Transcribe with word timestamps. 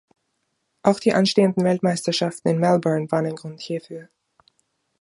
Auch 0.81 0.99
die 0.99 1.13
anstehenden 1.13 1.63
Weltmeisterschaften 1.63 2.47
in 2.47 2.59
Melbourne 2.59 3.11
waren 3.11 3.27
ein 3.27 3.35
Grund 3.35 3.61
hierfür. 3.61 4.09